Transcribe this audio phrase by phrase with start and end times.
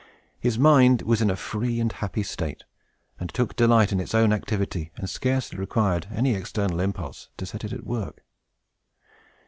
[0.39, 2.63] His mind was in a free and happy state,
[3.19, 7.63] and took delight in its own activity, and scarcely required any external impulse to set
[7.63, 8.23] it at work.